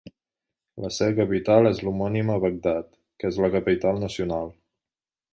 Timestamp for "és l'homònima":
1.71-2.37